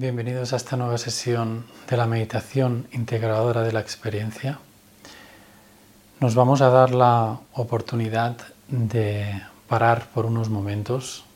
[0.00, 4.58] Bienvenidos a esta nueva sesión de la meditación integradora de la experiencia.
[6.20, 11.26] Nos vamos a dar la oportunidad de parar por unos momentos,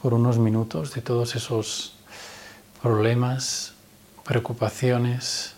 [0.00, 1.94] por unos minutos de todos esos
[2.80, 3.74] problemas,
[4.24, 5.52] preocupaciones,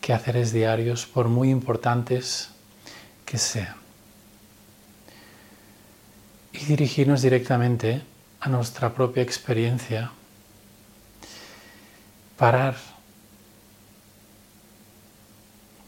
[0.00, 2.50] quehaceres diarios, por muy importantes
[3.24, 3.76] que sean.
[6.52, 8.02] Y dirigirnos directamente
[8.40, 10.10] a nuestra propia experiencia
[12.36, 12.76] parar,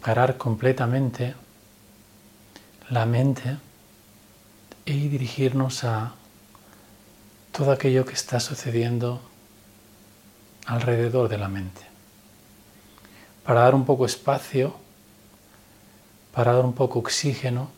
[0.03, 1.35] parar completamente
[2.91, 3.57] la mente
[4.85, 6.13] y dirigirnos a
[7.53, 9.21] todo aquello que está sucediendo
[10.67, 11.83] alrededor de la mente.
[13.45, 14.75] Para dar un poco espacio,
[16.33, 17.71] para dar un poco oxígeno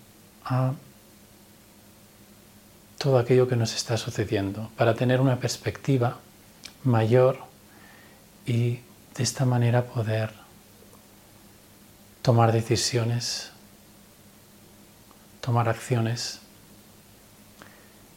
[0.44, 0.72] a
[2.98, 6.18] todo aquello que nos está sucediendo, para tener una perspectiva
[6.82, 7.45] mayor
[8.46, 8.80] y
[9.16, 10.32] de esta manera poder
[12.22, 13.50] tomar decisiones,
[15.40, 16.40] tomar acciones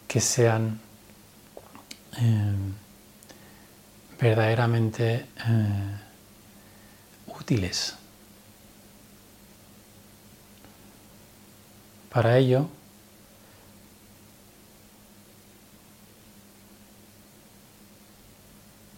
[0.07, 0.79] que sean
[2.17, 2.55] eh,
[4.19, 5.97] verdaderamente eh,
[7.27, 7.95] útiles.
[12.09, 12.69] Para ello,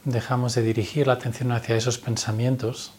[0.05, 2.91] dejamos de dirigir la atención hacia esos pensamientos,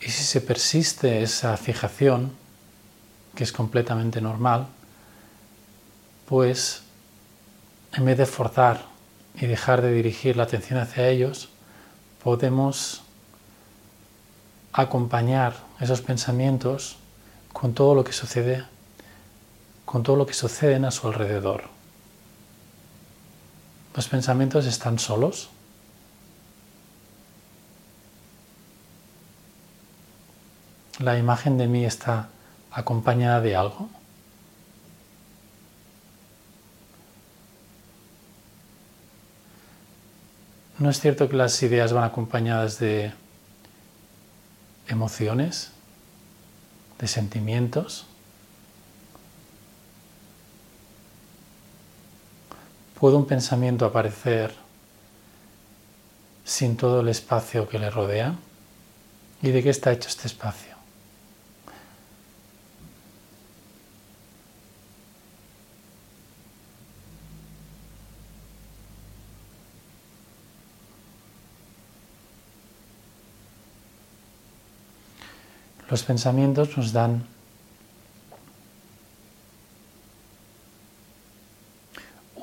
[0.00, 2.32] y si se persiste esa fijación,
[3.34, 4.66] que es completamente normal,
[6.28, 6.82] pues
[7.92, 8.86] en vez de forzar
[9.34, 11.48] y dejar de dirigir la atención hacia ellos,
[12.22, 13.02] podemos
[14.72, 16.96] acompañar esos pensamientos
[17.52, 18.64] con todo lo que sucede
[19.86, 21.64] con todo lo que sucede a su alrededor.
[23.94, 25.48] Los pensamientos están solos.
[30.98, 32.28] La imagen de mí está
[32.70, 33.88] acompañada de algo.
[40.78, 43.14] No es cierto que las ideas van acompañadas de
[44.88, 45.70] emociones,
[46.98, 48.06] de sentimientos.
[52.98, 54.54] ¿Puede un pensamiento aparecer
[56.44, 58.34] sin todo el espacio que le rodea?
[59.42, 60.74] ¿Y de qué está hecho este espacio?
[75.90, 77.26] Los pensamientos nos dan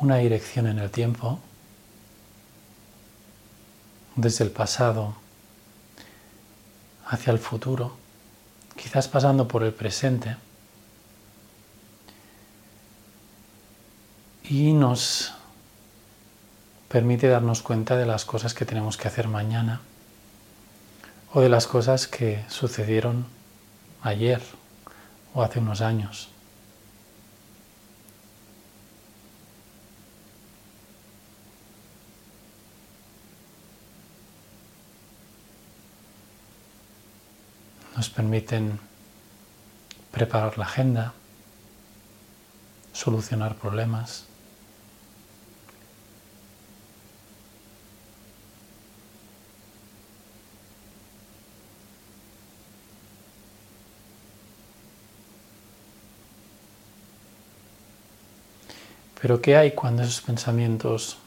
[0.03, 1.39] una dirección en el tiempo,
[4.17, 5.15] desde el pasado
[7.07, 7.95] hacia el futuro,
[8.75, 10.35] quizás pasando por el presente,
[14.43, 15.33] y nos
[16.89, 19.79] permite darnos cuenta de las cosas que tenemos que hacer mañana
[21.33, 23.25] o de las cosas que sucedieron
[24.01, 24.41] ayer
[25.33, 26.32] o hace unos años.
[37.95, 38.79] Nos permiten
[40.11, 41.13] preparar la agenda,
[42.93, 44.25] solucionar problemas.
[59.21, 61.17] Pero ¿qué hay cuando esos pensamientos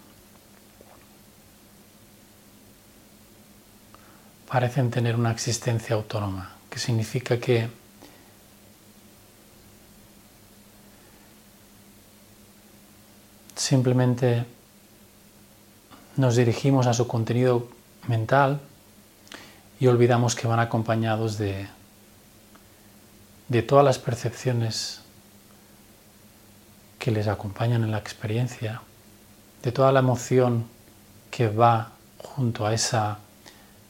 [4.46, 6.55] parecen tener una existencia autónoma?
[6.76, 7.70] Que significa que
[13.55, 14.44] simplemente
[16.19, 17.67] nos dirigimos a su contenido
[18.08, 18.61] mental
[19.81, 21.67] y olvidamos que van acompañados de,
[23.49, 25.00] de todas las percepciones
[26.99, 28.82] que les acompañan en la experiencia,
[29.62, 30.67] de toda la emoción
[31.31, 33.17] que va junto a esa,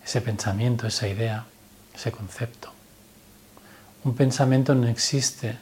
[0.05, 1.47] ese pensamiento, esa idea,
[1.93, 2.76] ese concepto.
[4.07, 5.59] Un pensamiento no existe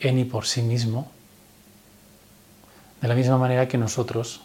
[0.00, 1.10] en y por sí mismo,
[3.00, 4.42] de la misma manera que nosotros,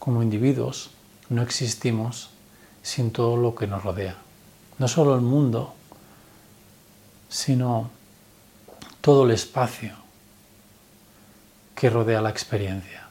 [0.00, 0.90] como individuos,
[1.28, 2.30] no existimos
[2.82, 4.16] sin todo lo que nos rodea.
[4.78, 5.74] No solo el mundo,
[7.28, 7.88] sino
[9.00, 9.94] todo el espacio
[11.76, 13.06] que rodea la experiencia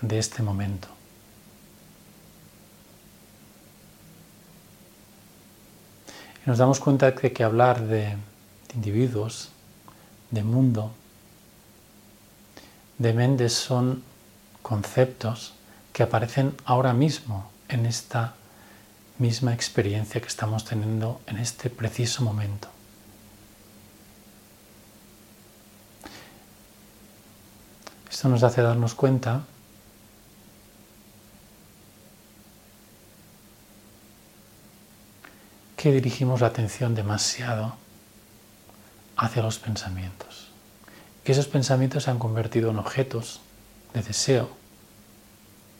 [0.00, 0.88] de este momento.
[6.42, 8.16] Y nos damos cuenta de que hablar de
[8.74, 9.50] individuos,
[10.30, 10.92] de mundo,
[12.98, 14.02] de Mendes son
[14.62, 15.52] conceptos
[15.92, 18.34] que aparecen ahora mismo en esta
[19.18, 22.68] misma experiencia que estamos teniendo en este preciso momento.
[28.10, 29.44] Esto nos hace darnos cuenta
[35.76, 37.76] que dirigimos la atención demasiado
[39.16, 40.48] hacia los pensamientos,
[41.24, 43.40] que esos pensamientos se han convertido en objetos
[43.94, 44.50] de deseo,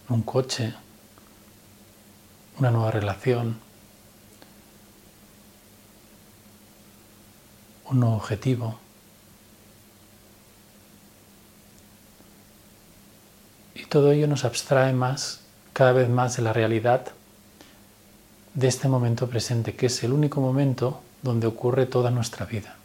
[0.08, 0.74] un coche,
[2.58, 3.58] una nueva relación,
[7.90, 8.78] un nuevo objetivo.
[13.74, 15.40] Y todo ello nos abstrae más,
[15.72, 17.08] cada vez más de la realidad
[18.54, 22.76] de este momento presente, que es el único momento donde ocurre toda nuestra vida.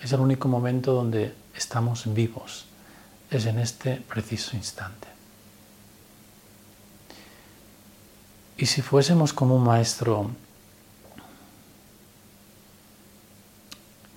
[0.00, 2.66] Es el único momento donde estamos vivos,
[3.30, 5.08] es en este preciso instante.
[8.56, 10.30] Y si fuésemos como un maestro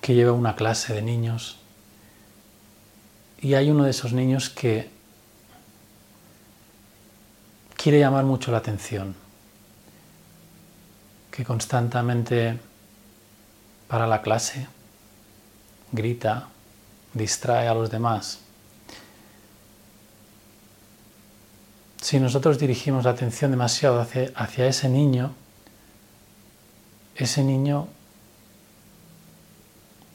[0.00, 1.56] que lleva una clase de niños
[3.40, 4.90] y hay uno de esos niños que
[7.76, 9.14] quiere llamar mucho la atención,
[11.30, 12.58] que constantemente
[13.88, 14.66] para la clase
[15.94, 16.48] grita,
[17.14, 18.40] distrae a los demás,
[22.04, 25.32] si nosotros dirigimos la atención demasiado hacia, ese niño,
[27.16, 27.88] ese niño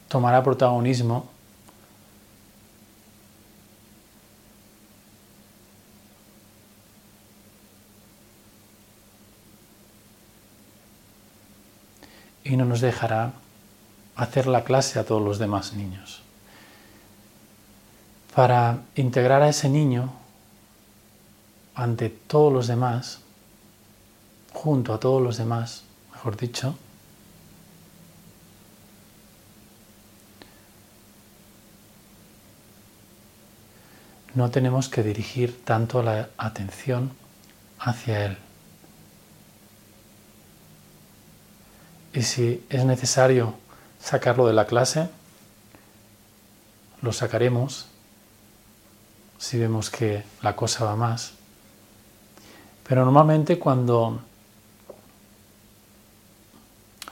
[0.06, 1.28] tomará protagonismo
[12.44, 13.32] y no nos dejará
[14.20, 16.20] hacer la clase a todos los demás niños.
[18.34, 20.12] Para integrar a ese niño
[21.74, 23.20] ante todos los demás,
[24.52, 26.76] junto a todos los demás, mejor dicho,
[34.34, 37.10] no tenemos que dirigir tanto la atención
[37.78, 38.38] hacia Él.
[42.12, 43.54] Y si es necesario
[44.02, 45.08] sacarlo de la clase,
[47.02, 47.86] lo sacaremos
[49.38, 51.32] si vemos que la cosa va más.
[52.86, 54.20] Pero normalmente cuando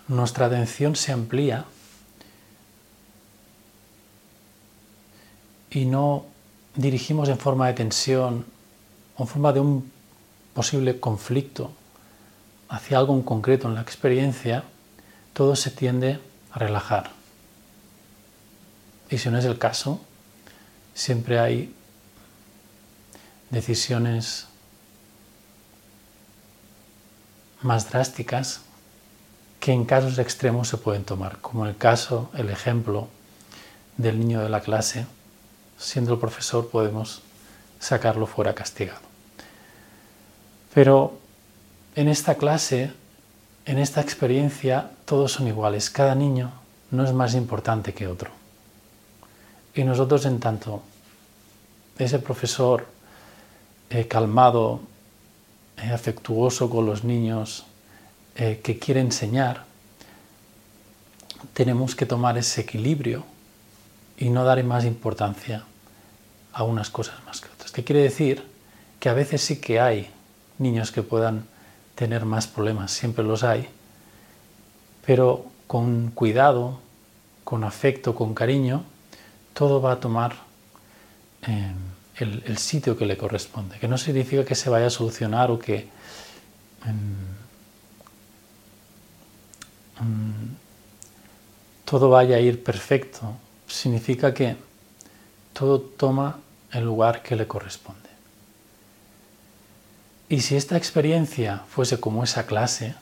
[0.08, 1.64] nuestra atención se amplía
[5.70, 6.24] y no
[6.74, 8.44] dirigimos en forma de tensión
[9.16, 9.90] o en forma de un
[10.54, 11.70] posible conflicto
[12.68, 14.64] hacia algo en concreto en la experiencia,
[15.32, 16.20] todo se tiende a
[16.54, 17.10] relajar.
[19.10, 20.00] Y si no es el caso,
[20.94, 21.74] siempre hay
[23.50, 24.46] decisiones
[27.62, 28.60] más drásticas
[29.60, 33.08] que en casos extremos se pueden tomar, como el caso, el ejemplo
[33.96, 35.06] del niño de la clase,
[35.78, 37.22] siendo el profesor podemos
[37.80, 39.00] sacarlo fuera castigado.
[40.74, 41.18] Pero
[41.96, 42.92] en esta clase,
[43.68, 46.52] en esta experiencia, todos son iguales, cada niño
[46.90, 48.30] no es más importante que otro.
[49.74, 50.82] Y nosotros en tanto
[51.98, 52.86] ese profesor
[53.90, 54.80] eh, calmado,
[55.76, 57.66] eh, afectuoso con los niños
[58.36, 59.66] eh, que quiere enseñar,
[61.52, 63.26] tenemos que tomar ese equilibrio
[64.16, 65.64] y no dar más importancia
[66.54, 67.70] a unas cosas más que otras.
[67.70, 68.42] ¿Qué quiere decir?
[68.98, 70.10] Que a veces sí que hay
[70.56, 71.44] niños que puedan
[71.98, 73.66] tener más problemas, siempre los hay,
[75.04, 76.78] pero con cuidado,
[77.42, 78.84] con afecto, con cariño,
[79.52, 80.36] todo va a tomar
[82.20, 85.88] el, sitio que le corresponde, que no significa que se vaya a solucionar o que
[86.86, 87.16] em,
[90.00, 90.54] em,
[91.84, 93.34] todo vaya a ir perfecto,
[93.66, 94.54] significa que
[95.52, 96.38] todo toma
[96.70, 98.07] el lugar que le corresponde.
[100.28, 102.94] Y si esta experiencia fuese como esa clase,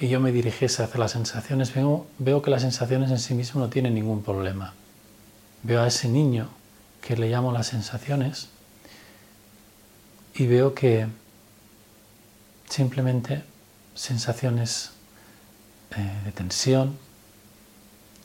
[0.00, 3.56] y yo me dirigiese hacia las sensaciones, veo, veo que las sensaciones en sí mismas
[3.56, 4.72] no tienen ningún problema.
[5.62, 6.48] Veo a ese niño
[7.02, 8.48] que le llamo las sensaciones
[10.34, 11.08] y veo que
[12.70, 13.42] simplemente
[13.94, 14.92] sensaciones
[15.96, 16.96] eh, de tensión,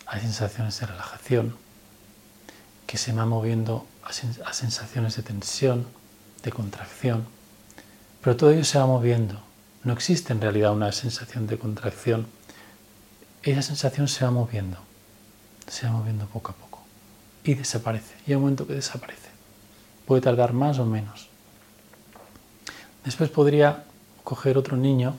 [0.05, 1.55] hay sensaciones de relajación,
[2.85, 5.87] que se va moviendo a sensaciones de tensión,
[6.43, 7.25] de contracción,
[8.23, 9.39] pero todo ello se va moviendo.
[9.83, 12.25] No existe en realidad una sensación de contracción.
[13.43, 14.77] Esa sensación se va moviendo,
[15.67, 16.81] se va moviendo poco a poco
[17.43, 18.15] y desaparece.
[18.25, 19.29] Y hay un momento que desaparece.
[20.07, 21.27] Puede tardar más o menos.
[23.03, 23.83] Después podría
[24.23, 25.17] coger otro niño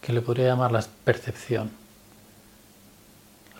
[0.00, 1.70] que le podría llamar la percepción.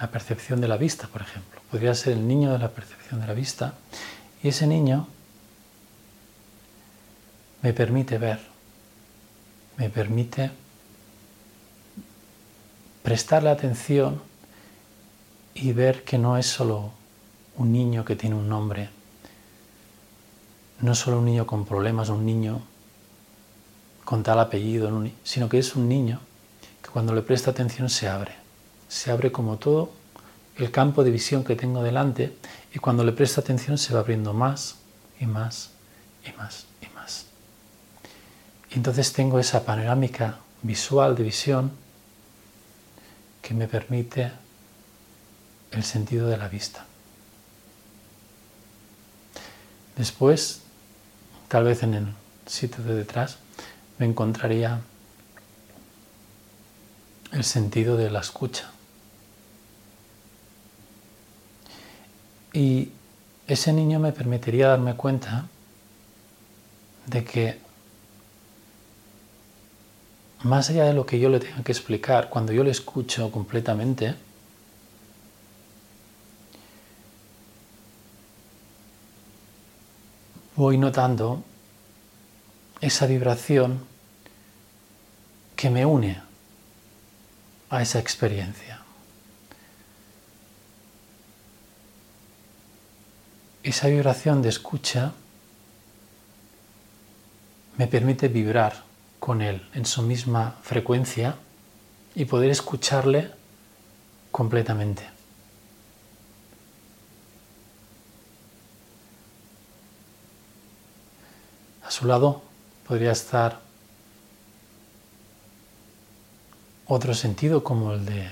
[0.00, 1.60] La percepción de la vista, por ejemplo.
[1.70, 3.74] Podría ser el niño de la percepción de la vista.
[4.42, 5.06] Y ese niño
[7.60, 8.53] me permite ver,
[9.76, 10.50] me permite
[13.02, 14.20] prestarle atención
[15.54, 16.90] y ver que no es solo
[17.56, 18.90] un niño que tiene un nombre,
[20.80, 22.62] no es solo un niño con problemas, un niño
[24.04, 24.90] con tal apellido,
[25.22, 26.20] sino que es un niño
[26.82, 28.32] que cuando le presta atención se abre,
[28.88, 29.92] se abre como todo
[30.56, 32.36] el campo de visión que tengo delante
[32.74, 34.76] y cuando le presta atención se va abriendo más
[35.18, 35.70] y más
[36.24, 36.93] y más y más.
[38.74, 41.70] Entonces tengo esa panorámica visual de visión
[43.40, 44.32] que me permite
[45.70, 46.84] el sentido de la vista.
[49.96, 50.62] Después,
[51.46, 52.06] tal vez en el
[52.46, 53.38] sitio de detrás,
[53.98, 54.80] me encontraría
[57.30, 58.72] el sentido de la escucha.
[62.52, 62.90] Y
[63.46, 65.46] ese niño me permitiría darme cuenta
[67.06, 67.63] de que
[70.44, 74.14] más allá de lo que yo le tenga que explicar, cuando yo le escucho completamente,
[80.54, 81.42] voy notando
[82.82, 83.86] esa vibración
[85.56, 86.20] que me une
[87.70, 88.82] a esa experiencia.
[93.62, 95.14] Esa vibración de escucha
[97.78, 98.84] me permite vibrar
[99.24, 101.36] con Él en su misma frecuencia
[102.14, 103.30] y poder escucharle
[104.30, 105.02] completamente.
[111.86, 112.42] A su lado
[112.86, 113.60] podría estar
[116.84, 118.30] otro sentido como el, de,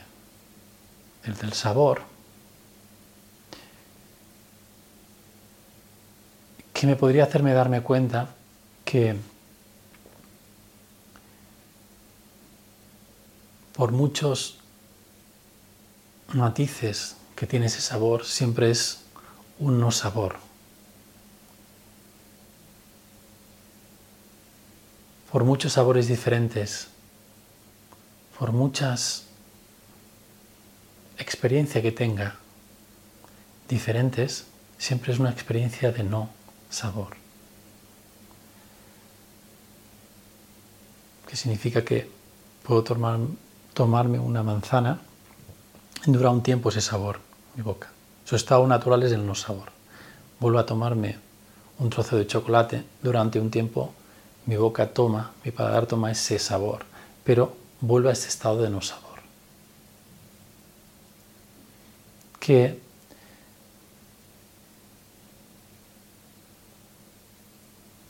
[1.24, 2.02] el del sabor,
[6.74, 8.28] que me podría hacerme darme cuenta
[8.84, 9.31] que
[13.74, 14.58] por muchos
[16.32, 19.00] matices que tiene ese sabor, siempre es
[19.58, 20.36] un no sabor.
[25.30, 26.88] Por muchos sabores diferentes,
[28.38, 29.24] por muchas
[31.18, 32.36] experiencias que tenga
[33.68, 34.44] diferentes,
[34.78, 36.28] siempre es una experiencia de no
[36.68, 37.16] sabor.
[41.26, 42.10] Que significa que
[42.62, 43.18] puedo tomar
[43.74, 45.00] tomarme una manzana,
[46.06, 47.20] dura un tiempo ese sabor
[47.54, 47.90] mi boca.
[48.24, 49.70] Su estado natural es el no sabor.
[50.40, 51.18] Vuelvo a tomarme
[51.78, 53.92] un trozo de chocolate, durante un tiempo
[54.46, 56.84] mi boca toma, mi paladar toma ese sabor,
[57.24, 59.20] pero vuelve a ese estado de no sabor.
[62.40, 62.80] Que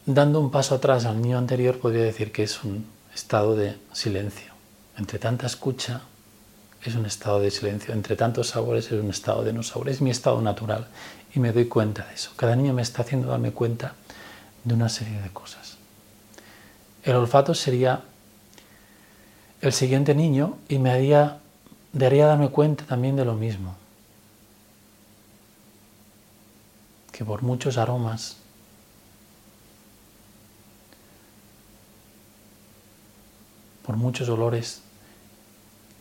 [0.06, 4.51] dando un paso atrás al niño anterior podría decir que es un estado de silencio.
[5.02, 6.00] Entre tanta escucha
[6.84, 10.00] es un estado de silencio, entre tantos sabores es un estado de no sabor, es
[10.00, 10.86] mi estado natural
[11.34, 12.30] y me doy cuenta de eso.
[12.36, 13.94] Cada niño me está haciendo darme cuenta
[14.62, 15.76] de una serie de cosas.
[17.02, 18.02] El olfato sería
[19.60, 21.40] el siguiente niño y me haría,
[21.92, 23.74] daría darme cuenta también de lo mismo.
[27.10, 28.36] Que por muchos aromas
[33.84, 34.82] por muchos olores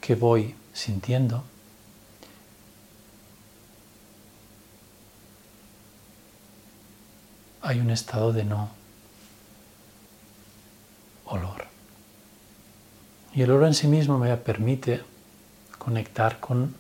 [0.02, 1.44] que voy sintiendo,
[7.62, 8.70] hay un estado de no
[11.26, 11.66] olor.
[13.34, 15.02] Y el olor en sí mismo me permite
[15.78, 16.76] conectar con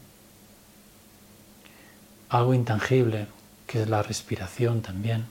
[2.29, 3.27] algo intangible,
[3.67, 5.25] que es la respiración también,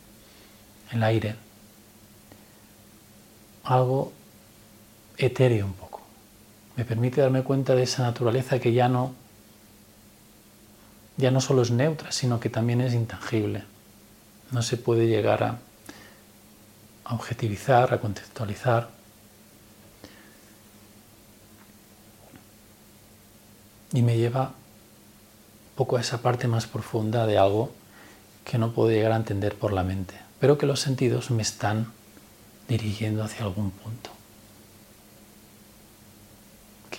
[0.92, 1.36] el aire,
[3.64, 4.12] algo
[5.18, 5.99] etéreo un poco.
[6.80, 9.12] Me permite darme cuenta de esa naturaleza que ya no,
[11.18, 13.64] ya no solo es neutra, sino que también es intangible.
[14.50, 15.58] No se puede llegar a,
[17.04, 18.88] a objetivizar, a contextualizar.
[23.92, 24.54] Y me lleva un
[25.76, 27.72] poco a esa parte más profunda de algo
[28.46, 31.92] que no puedo llegar a entender por la mente, pero que los sentidos me están
[32.68, 34.19] dirigiendo hacia algún punto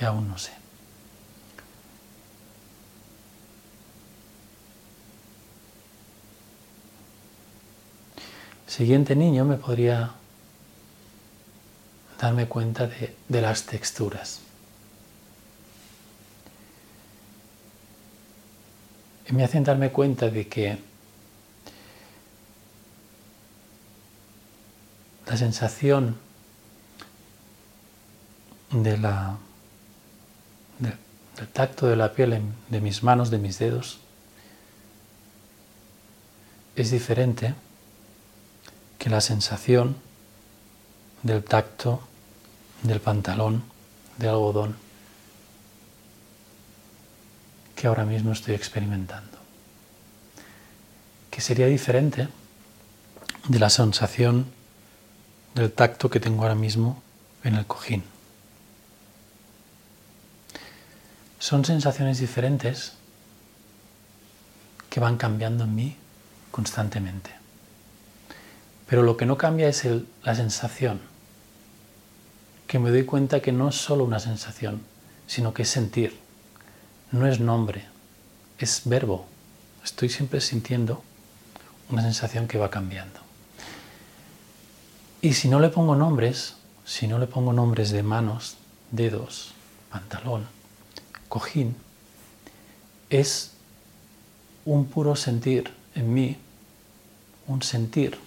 [0.01, 0.51] que aún no sé.
[8.65, 10.12] siguiente niño me podría
[12.20, 14.39] darme cuenta de, de las texturas.
[19.29, 20.79] Y me hacen darme cuenta de que
[25.27, 26.17] la sensación
[28.72, 29.38] de la,
[31.42, 33.98] del tacto de la piel de mis manos, de mis dedos,
[36.76, 37.56] es diferente
[39.00, 39.96] que la sensación
[41.24, 42.00] del tacto
[42.84, 43.64] del pantalón
[44.20, 44.76] de algodón
[47.76, 49.40] que ahora mismo estoy experimentando.
[51.32, 52.28] Que sería diferente
[53.48, 54.46] de la sensación
[55.56, 57.02] del tacto que tengo ahora mismo
[57.44, 58.11] en el cojín.
[61.42, 62.94] Son sensaciones diferentes
[64.92, 65.98] que van cambiando en mí
[66.52, 67.32] constantemente.
[68.86, 69.88] Pero lo que no cambia es
[70.22, 71.02] la sensación,
[72.68, 74.84] que me doy cuenta que no es solo una sensación,
[75.26, 76.20] sino que es sentir,
[77.12, 77.86] no es nombre,
[78.60, 79.26] es verbo.
[79.84, 81.02] Estoy siempre sintiendo
[81.90, 83.20] una sensación que va cambiando.
[85.24, 86.54] Y si no le pongo nombres,
[86.86, 88.58] si no le pongo nombres de manos,
[88.92, 89.54] dedos,
[89.90, 90.61] pantalón,
[91.32, 91.78] cojín,
[93.10, 93.52] es
[94.66, 96.38] un puro sentir en mí,
[97.48, 98.20] un sentir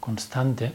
[0.00, 0.72] constante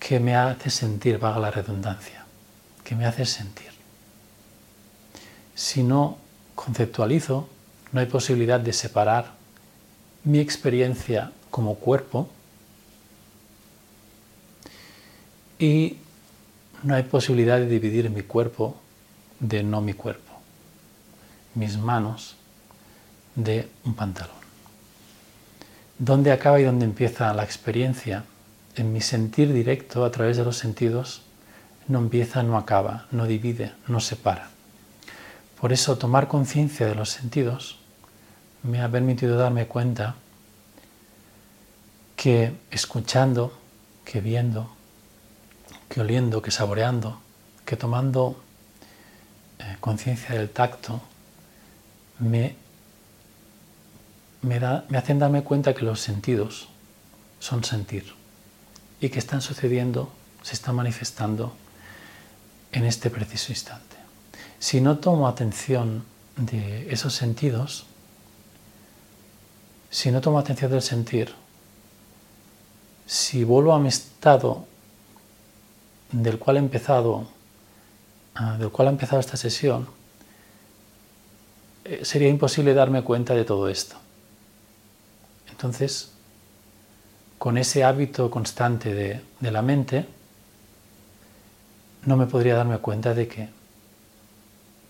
[0.00, 2.26] que me hace sentir, vaga la redundancia,
[2.82, 3.70] que me hace sentir.
[5.54, 6.18] Si no
[6.56, 7.48] conceptualizo,
[7.92, 9.34] no hay posibilidad de separar
[10.24, 12.28] mi experiencia como cuerpo
[15.60, 15.98] y
[16.82, 18.82] no hay posibilidad de dividir mi cuerpo
[19.42, 20.32] de no mi cuerpo,
[21.54, 22.36] mis manos
[23.34, 24.36] de un pantalón.
[25.98, 28.24] ¿Dónde acaba y dónde empieza la experiencia?
[28.76, 31.22] En mi sentir directo a través de los sentidos
[31.88, 34.48] no empieza, no acaba, no divide, no separa.
[35.60, 37.78] Por eso tomar conciencia de los sentidos
[38.62, 40.14] me ha permitido darme cuenta
[42.16, 43.52] que escuchando,
[44.04, 44.70] que viendo,
[45.88, 47.20] que oliendo, que saboreando,
[47.64, 48.40] que tomando
[49.62, 51.00] eh, conciencia del tacto,
[52.18, 52.62] me
[54.42, 54.56] me,
[54.96, 56.68] hacen darme cuenta que los sentidos
[57.38, 58.12] son sentir
[59.00, 61.54] y que están sucediendo, se están manifestando
[62.72, 63.96] en este preciso instante.
[64.58, 66.04] Si no tomo atención
[66.36, 67.86] de esos sentidos,
[69.90, 71.34] si no tomo atención del sentir,
[73.06, 74.66] si vuelvo a mi estado
[76.12, 77.28] del cual he empezado,
[78.58, 79.86] del cual ha empezado esta sesión,
[81.84, 83.96] eh, sería imposible darme cuenta de todo esto.
[85.50, 86.12] Entonces,
[87.38, 90.06] con ese hábito constante de, la mente,
[92.06, 93.48] no me podría darme cuenta de que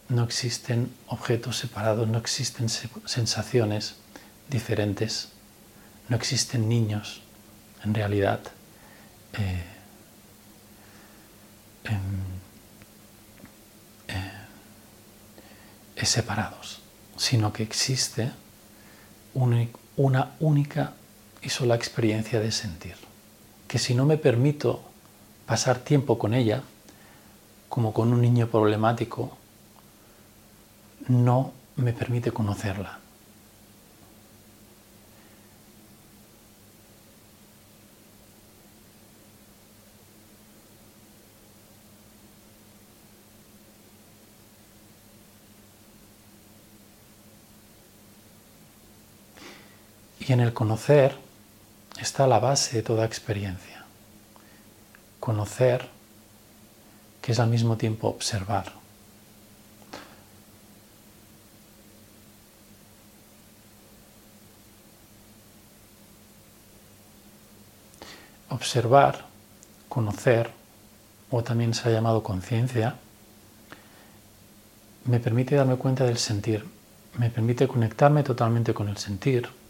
[0.09, 3.97] no existen objetos separados, no existen sensaciones
[4.49, 5.31] diferentes,
[6.09, 7.23] no existen niños
[7.85, 8.41] en realidad
[9.39, 9.65] eh,
[11.85, 11.99] eh,
[16.07, 16.81] separados,
[17.17, 18.31] sino que existe
[19.35, 20.93] un, una única
[21.43, 22.97] y sola experiencia de sentir,
[23.69, 24.83] que si no me permito
[25.47, 26.63] pasar tiempo con ella,
[27.69, 29.37] como con un niño problemático,
[31.09, 33.02] no me permite conocerla.
[50.25, 51.17] Y en el conocer
[52.01, 53.85] está la base de toda experiencia.
[55.19, 55.89] Conocer,
[57.21, 58.73] que es al mismo tiempo observar.
[68.49, 69.25] Observar,
[69.89, 70.51] conocer,
[71.33, 72.95] o también se ha llamado conciencia,
[75.05, 76.65] me permite darme cuenta del sentir,
[77.19, 79.62] me permite conectarme totalmente con el sentir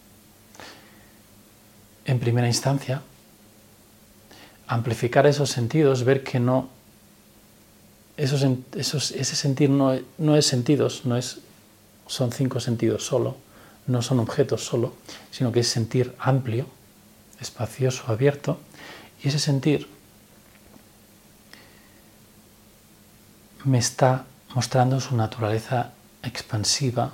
[2.05, 3.03] en primera instancia,
[4.67, 6.69] amplificar esos sentidos, ver que no,
[8.17, 8.43] esos,
[9.11, 9.93] ese sentir no,
[10.37, 11.39] es sentidos, no es,
[12.07, 13.37] son cinco sentidos solo,
[13.87, 14.95] no son objetos solo,
[15.31, 16.67] sino que es sentir amplio,
[17.41, 18.59] espacioso, abierto,
[19.23, 19.89] y ese sentir
[23.65, 27.13] me está mostrando su naturaleza expansiva,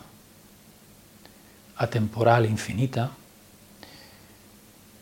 [1.76, 3.10] atemporal, infinita,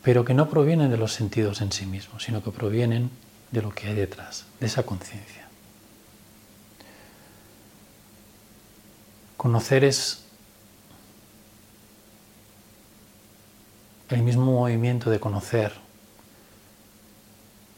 [0.06, 3.10] pero que no provienen de los sentidos en sí mismos, sino que provienen
[3.50, 5.48] de lo que hay detrás, de esa conciencia.
[9.36, 10.22] Conocer es
[14.08, 15.72] el mismo movimiento de conocer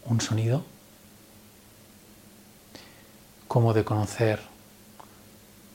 [0.04, 0.66] un sonido
[3.48, 4.42] como de conocer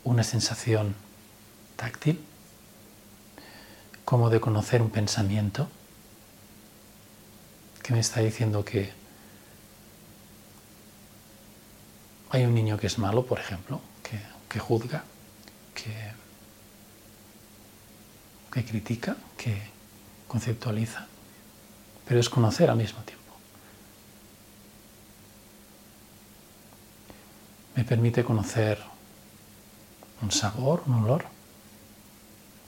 [0.04, 0.94] una sensación
[1.78, 2.24] táctil,
[4.06, 5.68] como de conocer un pensamiento
[7.84, 8.92] que me está diciendo que
[12.30, 13.82] hay un niño que es malo, por ejemplo,
[14.50, 15.04] que, juzga,
[15.76, 16.14] que,
[18.64, 19.62] critica, que
[20.28, 21.08] conceptualiza,
[22.08, 23.24] pero es conocer al mismo tiempo.
[27.76, 28.80] Me permite conocer
[30.22, 31.26] un sabor, un olor.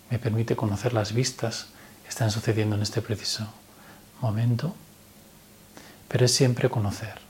[0.10, 1.67] Me permite conocer las vistas
[2.04, 3.47] que están sucediendo en este preciso
[4.21, 4.75] momento.
[6.08, 7.26] Pero es siempre conocer.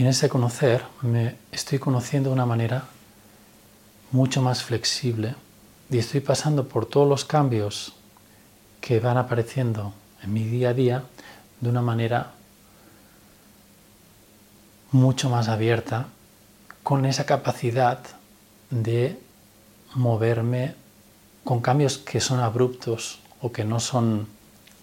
[0.00, 2.84] Y en ese conocer me estoy conociendo de una manera
[4.12, 5.34] mucho más flexible
[5.90, 7.92] y estoy pasando por todos los cambios
[8.80, 11.04] que van apareciendo en mi día a día
[11.60, 12.32] de una manera
[14.92, 16.08] mucho más abierta,
[16.82, 18.00] con esa capacidad
[18.70, 19.18] de
[19.94, 20.74] moverme
[21.44, 24.28] con cambios que son abruptos o que no son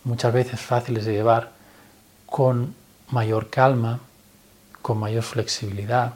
[0.04, 1.52] muchas veces fáciles de llevar,
[2.26, 2.76] con
[3.10, 4.00] mayor calma,
[4.82, 6.14] con mayor flexibilidad.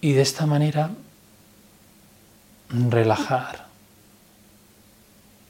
[0.00, 0.90] Y de esta manera
[2.70, 3.69] relajar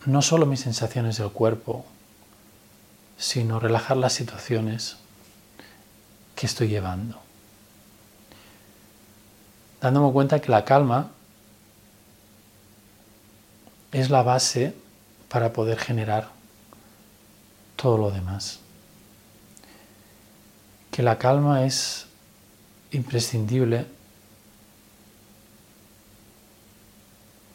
[0.07, 1.85] no solo mis sensaciones del cuerpo,
[3.19, 4.97] sino relajar las situaciones
[6.35, 7.21] que estoy llevando.
[9.81, 11.11] Dándome cuenta que la calma
[13.93, 14.75] es la base
[15.29, 16.31] para poder generar
[17.77, 18.61] todo lo demás
[20.91, 22.07] que la calma es
[22.91, 23.87] imprescindible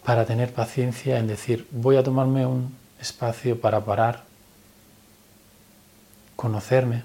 [0.05, 4.23] para tener paciencia en decir, voy a tomarme un espacio para parar,
[6.35, 7.03] conocerme.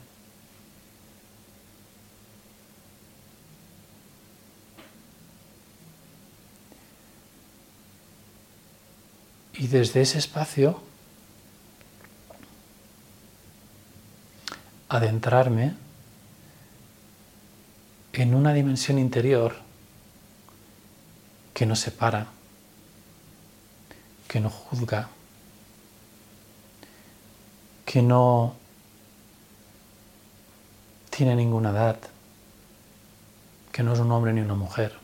[9.55, 10.83] Y desde ese espacio
[14.91, 15.75] adentrarme
[18.13, 19.57] en una dimensión interior
[21.55, 22.27] que no separa,
[24.31, 25.09] que no juzga,
[27.85, 28.55] que no
[31.11, 31.99] tiene ninguna edad,
[33.73, 34.97] que no es un hombre ni una mujer,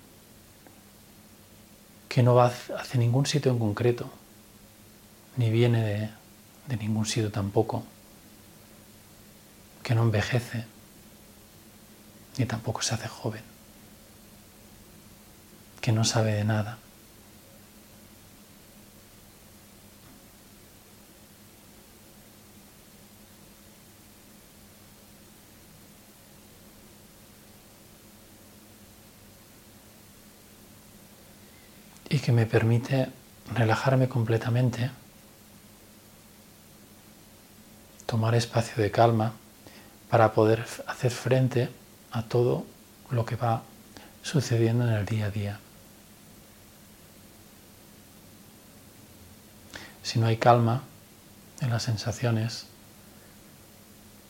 [2.09, 4.09] que no va hacia ningún sitio en concreto,
[5.37, 6.13] ni viene
[6.69, 7.83] de, ningún sitio tampoco,
[9.83, 10.67] que no envejece
[12.39, 13.43] ni tampoco se hace joven,
[15.81, 16.79] que no sabe de nada.
[32.09, 33.09] Y que me permite
[33.55, 34.91] relajarme completamente,
[38.07, 39.33] tomar espacio de calma
[40.11, 41.69] para poder hacer frente
[42.13, 42.65] a todo
[43.11, 43.63] lo que va
[44.23, 45.61] sucediendo en el día a día.
[50.03, 50.83] Si no hay calma
[51.61, 52.67] en las sensaciones,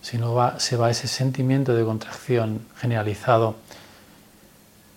[0.01, 3.57] si no va, se va ese sentimiento de contracción generalizado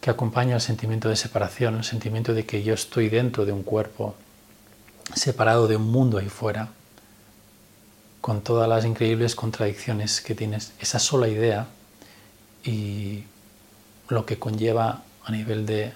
[0.02, 3.64] que acompaña al sentimiento de separación, el sentimiento de que yo estoy dentro de un
[3.64, 4.16] cuerpo,
[5.14, 6.70] separado de un mundo ahí fuera,
[8.22, 11.68] con todas las increíbles contradicciones que tienes, esa sola idea
[12.64, 13.24] y
[14.08, 15.94] lo que conlleva a nivel de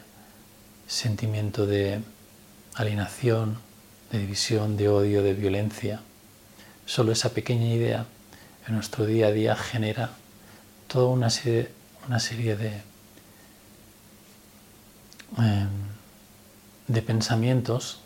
[0.88, 2.02] sentimiento de
[2.76, 3.58] alienación,
[4.12, 6.02] de división, de odio, de violencia.
[6.86, 8.06] Solo esa pequeña idea
[8.68, 10.12] en nuestro día a día genera
[10.88, 11.70] toda una serie,
[12.08, 12.82] una serie de
[15.38, 15.70] em,
[16.88, 18.00] de pensamientos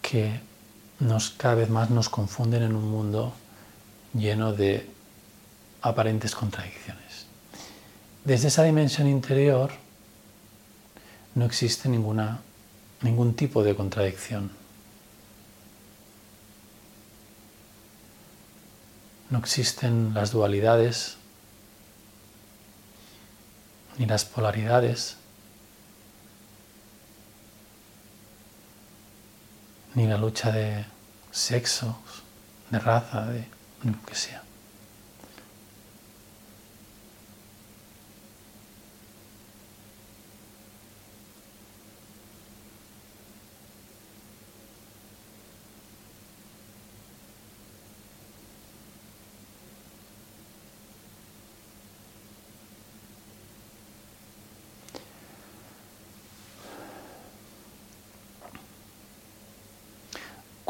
[0.00, 0.40] que
[1.00, 3.32] nos, cada vez más nos confunden en un mundo
[4.14, 4.88] lleno de
[5.80, 7.26] aparentes contradicciones.
[8.24, 9.72] Desde esa dimensión interior
[11.34, 12.40] no existe ninguna,
[13.00, 14.50] ningún tipo de contradicción.
[19.30, 21.16] No existen las dualidades
[23.98, 25.16] ni las polaridades,
[29.94, 30.84] ni la lucha de
[31.30, 31.94] sexos,
[32.70, 33.44] de raza, de
[33.84, 34.42] lo que sea.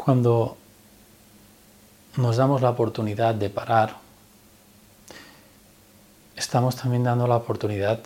[0.03, 0.57] Cuando
[2.17, 3.95] nos damos la oportunidad de parar,
[6.35, 8.01] estamos también dando la oportunidad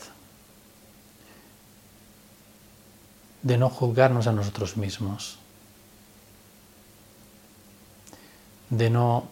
[3.41, 5.39] de no juzgarnos a nosotros mismos,
[8.69, 9.27] de no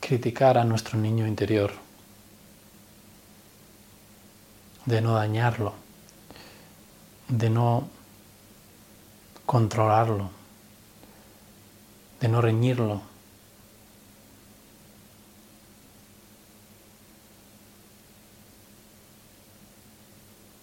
[0.00, 1.91] criticar a nuestro niño interior
[4.86, 5.74] de no dañarlo,
[7.28, 7.88] de no
[9.46, 10.30] controlarlo,
[12.20, 13.02] de no reñirlo.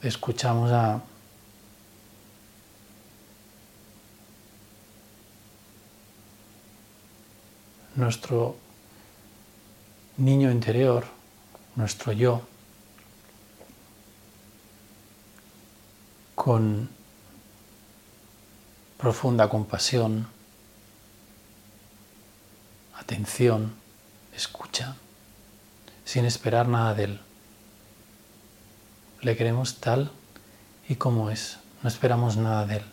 [0.02, 1.02] Escuchamos a
[7.96, 8.56] nuestro
[10.18, 11.06] niño interior,
[11.76, 12.42] nuestro yo,
[16.40, 16.88] con
[18.98, 20.26] profunda compasión,
[22.98, 23.74] atención,
[24.34, 24.96] escucha,
[26.06, 27.20] sin esperar nada de él.
[29.20, 30.12] Le queremos tal
[30.88, 32.86] y como es, no esperamos nada de él.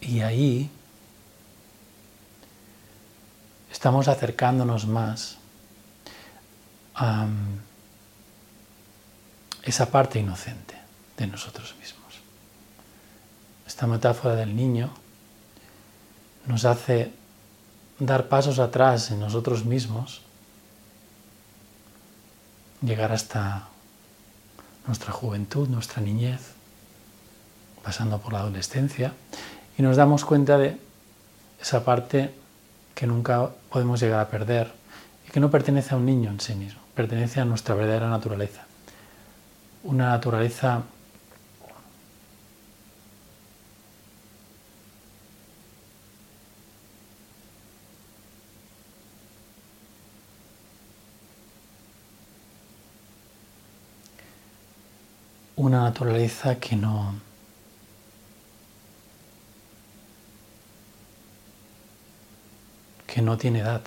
[0.00, 0.70] Y ahí
[3.70, 5.36] estamos acercándonos más
[6.94, 7.26] a
[9.62, 10.67] esa parte inocente
[11.18, 12.14] de nosotros mismos.
[13.66, 14.90] Esta metáfora del niño
[16.46, 17.12] nos hace
[17.98, 20.22] dar pasos atrás en nosotros mismos,
[22.80, 23.68] llegar hasta
[24.86, 26.40] nuestra juventud, nuestra niñez,
[27.82, 29.12] pasando por la adolescencia,
[29.76, 30.78] y nos damos cuenta de
[31.60, 32.34] esa parte
[32.94, 34.72] que nunca podemos llegar a perder
[35.26, 38.62] y que no pertenece a un niño en sí mismo, pertenece a nuestra verdadera naturaleza.
[39.82, 40.82] Una naturaleza
[55.78, 57.14] una naturaleza que no
[63.06, 63.82] que no tiene edad.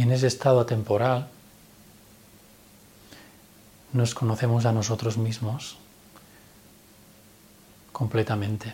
[0.00, 1.28] Y en ese estado temporal
[3.92, 5.76] nos conocemos a nosotros mismos
[7.92, 8.72] completamente.